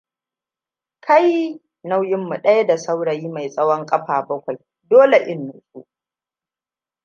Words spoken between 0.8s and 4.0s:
Kai! Nauyinmu daya da saurayi mai tsawon